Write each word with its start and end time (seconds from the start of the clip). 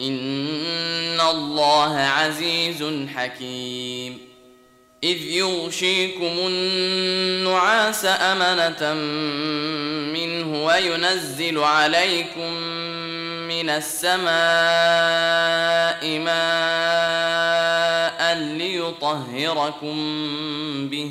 ان 0.00 1.20
الله 1.20 1.98
عزيز 1.98 2.84
حكيم 3.14 4.18
اذ 5.04 5.22
يغشيكم 5.22 6.32
النعاس 6.46 8.04
امنه 8.04 8.94
منه 10.12 10.64
وينزل 10.64 11.58
عليكم 11.58 12.52
من 13.48 13.70
السماء 13.70 14.34
ماء 16.18 17.54
ليطهركم 18.38 19.96
به 20.88 21.10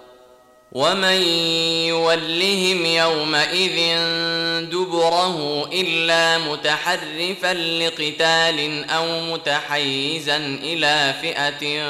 ومن 0.71 1.21
يولهم 1.87 2.85
يومئذ 2.85 3.97
دبره 4.69 5.69
الا 5.73 6.37
متحرفا 6.37 7.53
لقتال 7.53 8.89
أو 8.89 9.21
متحيزا 9.21 10.37
إلى 10.37 11.13
فئه 11.21 11.83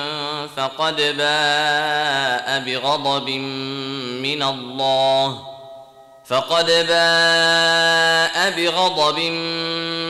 فقد 0.57 0.95
باء 0.95 2.60
بغضب 2.60 3.30
من 4.19 4.44
الله 4.44 5.48
فقد 6.25 6.66
باء 6.66 8.51
بغضب 8.57 9.19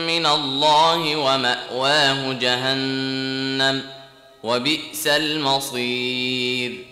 من 0.06 0.26
الله 0.26 1.16
وماواه 1.16 2.32
جهنم 2.32 3.82
وبئس 4.42 5.06
المصير 5.06 6.91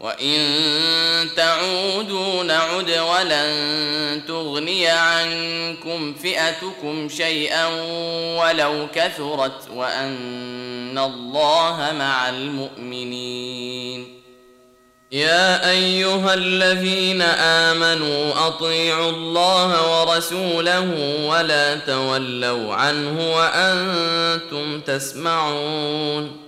وان 0.00 0.40
تعودوا 1.36 2.44
نعد 2.44 2.90
ولن 2.90 4.22
تغني 4.28 4.86
عنكم 4.86 6.14
فئتكم 6.14 7.08
شيئا 7.08 7.66
ولو 8.38 8.86
كثرت 8.94 9.70
وان 9.74 10.98
الله 10.98 11.94
مع 11.98 12.28
المؤمنين 12.28 14.18
يا 15.12 15.70
ايها 15.70 16.34
الذين 16.34 17.22
امنوا 17.22 18.46
اطيعوا 18.46 19.10
الله 19.10 20.00
ورسوله 20.00 20.90
ولا 21.26 21.74
تولوا 21.74 22.74
عنه 22.74 23.34
وأنتم 23.36 24.80
تسمعون 24.80 26.47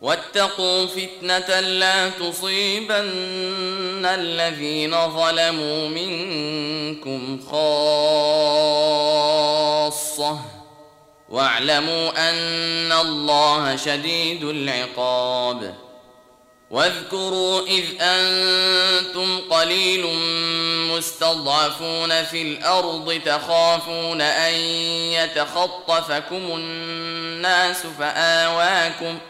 واتقوا 0.00 0.86
فتنة 0.86 1.60
لا 1.60 2.08
تصيبن 2.08 4.06
الذين 4.06 4.90
ظلموا 4.90 5.88
منكم 5.88 7.40
خاصة. 7.50 8.30
واعلموا 11.28 12.30
أن 12.30 12.92
الله 12.92 13.76
شديد 13.76 14.44
العقاب. 14.44 15.74
واذكروا 16.70 17.66
إذ 17.66 17.84
أنتم 18.00 19.40
قليل 19.50 20.06
مستضعفون 20.96 22.24
في 22.24 22.42
الأرض 22.42 23.20
تخافون 23.26 24.20
أن 24.20 24.54
يتخطفكم 25.12 26.36
الناس 26.36 27.86
فاواكم 27.98 29.18
ۖ 29.18 29.29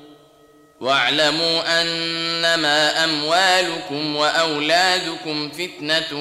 واعلموا 0.81 1.81
أنما 1.81 3.03
أموالكم 3.03 4.15
وأولادكم 4.15 5.49
فتنة 5.49 6.13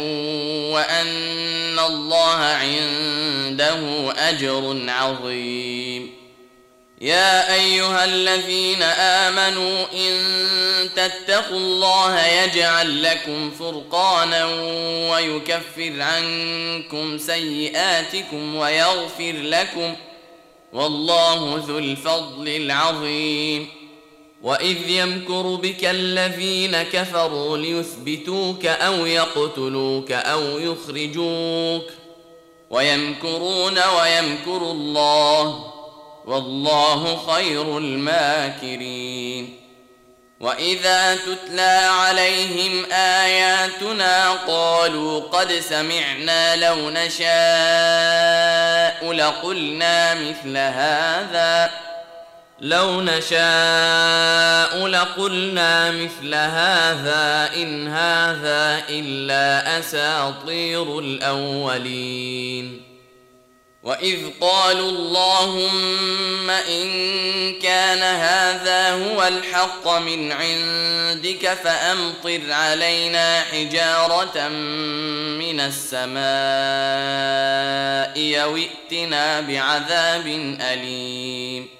وأن 0.72 1.78
الله 1.78 2.36
عنده 2.36 4.12
أجر 4.28 4.84
عظيم. 4.88 6.14
يا 7.00 7.54
أيها 7.54 8.04
الذين 8.04 8.82
آمنوا 8.82 9.86
إن 9.92 10.20
تتقوا 10.96 11.56
الله 11.56 12.26
يجعل 12.26 13.02
لكم 13.02 13.50
فرقانا 13.50 14.44
ويكفر 15.10 15.92
عنكم 15.98 17.18
سيئاتكم 17.18 18.56
ويغفر 18.56 19.32
لكم. 19.32 19.96
والله 20.72 21.64
ذو 21.68 21.78
الفضل 21.78 22.48
العظيم. 22.48 23.79
واذ 24.42 24.90
يمكر 24.90 25.54
بك 25.54 25.84
الذين 25.84 26.82
كفروا 26.82 27.58
ليثبتوك 27.58 28.66
أو 28.66 29.06
يقتلوك 29.06 30.12
أو 30.12 30.58
يخرجوك 30.58 31.90
ويمكرون 32.70 33.78
ويمكر 33.78 34.62
الله 34.62 35.72
والله 36.26 37.16
خير 37.16 37.78
الماكرين 37.78 39.56
واذا 40.40 41.16
تتلى 41.16 41.88
عليهم 41.90 42.84
اياتنا 42.92 44.30
قالوا 44.30 45.20
قد 45.20 45.52
سمعنا 45.52 46.56
لو 46.56 46.90
نشاء 46.90 47.30
لقلنا 49.12 50.14
مثل 50.14 50.56
هذا 50.56 51.70
لو 52.60 53.00
نشاء 53.00 54.86
لقلنا 54.86 55.90
مثل 55.90 56.34
هذا 56.34 57.50
إن 57.56 57.88
هذا 57.88 58.82
إلا 58.88 59.78
أساطير 59.78 60.98
الأولين. 60.98 62.82
وإذ 63.82 64.18
قالوا 64.40 64.90
اللهم 64.90 66.50
إن 66.50 66.90
كان 67.62 68.02
هذا 68.02 68.92
هو 68.92 69.26
الحق 69.26 69.88
من 69.88 70.32
عندك 70.32 71.58
فأمطر 71.64 72.52
علينا 72.52 73.40
حجارة 73.40 74.48
من 75.38 75.60
السماء 75.60 76.20
أو 78.42 78.56
ائتنا 78.56 79.40
بعذاب 79.40 80.26
أليم. 80.60 81.79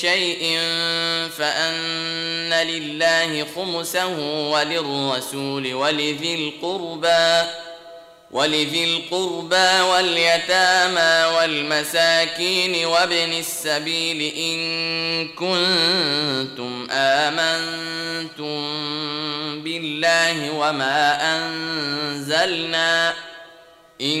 شيء 0.00 0.58
فأن 1.38 2.52
لله 2.52 3.46
خمسه 3.56 4.06
وللرسول 4.50 5.74
ولذي 5.74 6.34
القربى 6.34 7.48
ولذي 8.30 8.84
القربى 8.84 9.80
واليتامى 9.80 11.36
والمساكين 11.36 12.86
وابن 12.86 13.32
السبيل 13.32 14.32
إن 14.36 14.58
كنتم 15.28 16.88
آمنتم 16.90 18.58
بالله 19.62 20.50
وما 20.50 21.18
أنزلنا 21.36 23.14
إن 24.00 24.20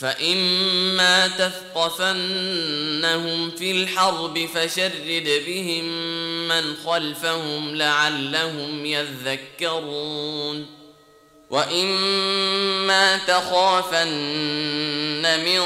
فإما 0.00 1.28
تثقفنهم 1.28 2.20
في 3.50 3.70
الحرب 3.70 4.48
فشرد 4.54 5.42
بهم 5.46 5.84
من 6.48 6.74
خلفهم 6.86 7.76
لعلهم 7.76 8.86
يذكرون 8.86 10.66
وإما 11.50 13.16
تخافن 13.16 14.04
من 15.44 15.60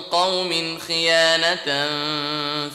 قوم 0.00 0.78
خيانة 0.78 1.88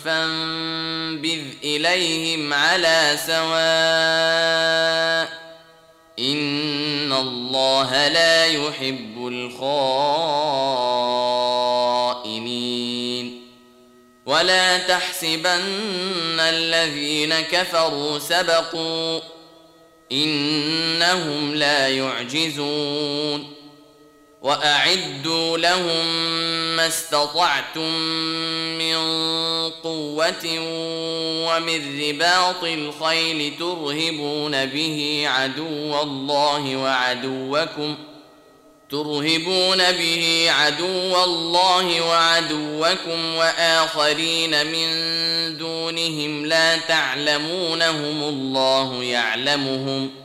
فانبذ 0.05 1.41
إليهم 1.63 2.53
على 2.53 3.17
سواء 3.25 5.04
ان 6.19 7.13
الله 7.13 8.07
لا 8.07 8.45
يحب 8.45 9.27
الخائنين 9.27 9.75
ولا 14.25 14.77
تحسبن 14.77 16.39
الذين 16.39 17.39
كفروا 17.41 18.19
سبقوا 18.19 19.19
انهم 20.11 21.55
لا 21.55 21.89
يعجزون 21.89 23.54
وأعدوا 24.45 25.57
لهم 25.57 26.05
ما 26.75 26.87
استطعتم 26.87 27.93
من 28.77 28.95
قوة 29.83 30.59
ومن 31.47 32.01
رباط 32.01 32.63
الخيل 32.63 33.53
ترهبون 33.59 34.65
به 34.65 35.23
عدو 35.27 36.01
الله 36.01 36.75
وعدوكم 36.75 37.95
ترهبون 38.89 39.91
به 39.91 40.47
عدو 40.49 41.23
الله 41.23 42.01
وعدوكم 42.01 43.35
وآخرين 43.35 44.65
من 44.65 44.87
دونهم 45.57 46.45
لا 46.45 46.77
تعلمونهم 46.77 48.23
الله 48.23 49.03
يعلمهم 49.03 50.11
ۖ 50.21 50.24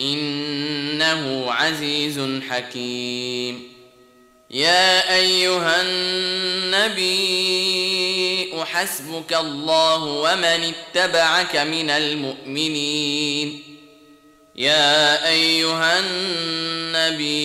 إنه 0.00 1.52
عزيز 1.52 2.20
حكيم. 2.50 3.70
يا 4.50 5.16
أيها 5.16 5.82
النبي 5.82 7.30
حسبك 8.64 9.32
الله 9.34 10.04
ومن 10.04 10.72
اتبعك 10.94 11.56
من 11.56 11.90
المؤمنين. 11.90 13.62
يا 14.56 15.28
أيها 15.28 15.98
النبي 15.98 17.40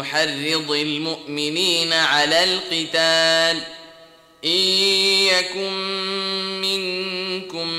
أحرض 0.00 0.70
المؤمنين 0.70 1.92
على 1.92 2.44
القتال. 2.44 3.62
إن 4.44 4.50
يكن 5.30 5.96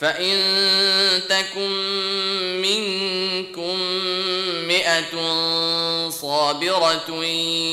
فان 0.00 0.38
تكن 1.28 1.70
منكم 2.62 3.78
مئه 4.68 5.12
صابره 6.10 7.24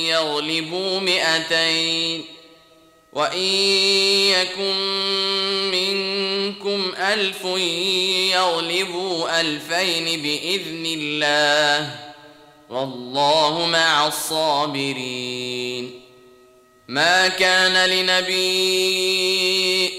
يغلبوا 0.10 1.00
مئتين 1.00 2.26
وان 3.14 3.44
يكن 4.34 4.76
منكم 5.72 6.92
الف 6.98 7.44
يغلبوا 8.34 9.42
الفين 9.42 10.22
باذن 10.22 10.86
الله 10.86 11.96
والله 12.70 13.66
مع 13.66 14.08
الصابرين 14.08 16.02
ما 16.88 17.28
كان 17.28 17.90
لنبي 17.90 19.35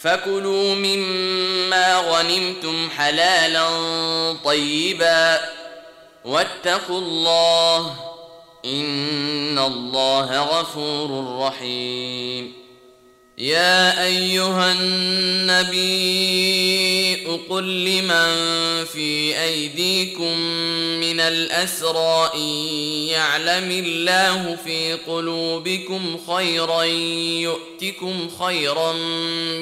فكلوا 0.00 0.74
مما 0.74 1.96
غنمتم 1.96 2.90
حلالا 2.90 3.66
طيبا 4.44 5.40
واتقوا 6.24 6.98
الله 6.98 7.96
إن 8.64 9.58
الله 9.58 10.42
غفور 10.42 11.38
رحيم 11.40 12.59
يا 13.40 14.04
أيها 14.04 14.72
النبي 14.72 15.80
قل 17.48 17.84
لمن 17.84 18.34
في 18.84 19.40
أيديكم 19.42 20.38
من 21.00 21.20
الأسرى 21.20 22.30
إن 22.34 22.48
يعلم 23.08 23.70
الله 23.70 24.56
في 24.64 24.92
قلوبكم 24.92 26.18
خيرا 26.28 26.82
يؤتكم 27.42 28.30
خيرا 28.40 28.92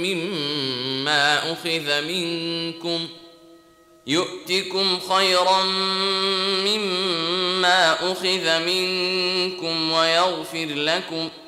مما 0.00 1.52
أخذ 1.52 2.02
منكم 2.02 3.08
يؤتكم 4.06 4.98
خيرا 5.00 5.64
مما 6.64 8.12
أخذ 8.12 8.58
منكم 8.58 9.92
ويغفر 9.92 10.66
لكم 10.66 11.28
ۖ 11.28 11.47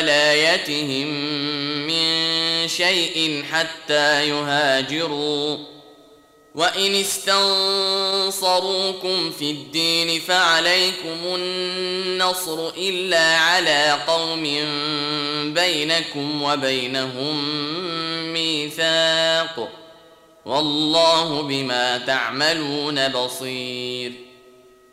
ولايتهم 0.00 1.06
من 1.86 2.68
شيء 2.68 3.44
حتى 3.52 4.28
يهاجروا. 4.28 5.56
وإن 6.54 6.94
استنصروكم 6.94 7.70
في 9.30 9.50
الدين 9.50 10.20
فعليكم 10.20 11.18
النصر 11.24 12.68
إلا 12.76 13.36
على 13.36 13.98
قوم 14.06 14.42
بينكم 15.54 16.42
وبينهم 16.42 17.44
ميثاق 18.32 19.56
ۖ. 19.58 19.62
والله 20.46 21.42
بما 21.42 21.98
تعملون 21.98 23.08
بصير. 23.08 24.29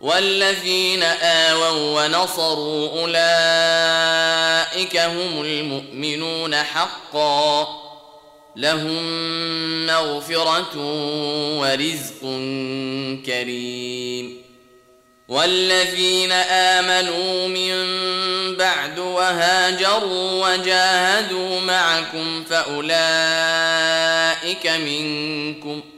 والذين 0.00 1.02
آووا 1.02 2.04
ونصروا 2.04 3.00
أولئك 3.00 4.96
هم 4.96 5.42
المؤمنون 5.42 6.54
حقا. 6.54 7.68
لهم 8.56 9.06
مغفرة 9.86 10.76
ورزق 11.58 12.20
كريم. 13.26 14.42
والذين 15.28 16.32
آمنوا 16.32 17.48
من 17.48 17.86
بعد 18.56 18.98
وهاجروا 18.98 20.48
وجاهدوا 20.48 21.60
معكم 21.60 22.44
فأولئك 22.44 23.06
منكم 24.66 25.80
ۖ. 25.80 25.97